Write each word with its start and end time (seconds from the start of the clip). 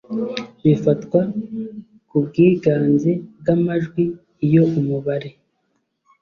bifatwa 0.63 1.21
ku 2.07 2.15
bwiganze 2.25 3.11
bw 3.39 3.47
amajwi 3.55 4.03
iyo 4.45 4.63
umubare 4.79 5.29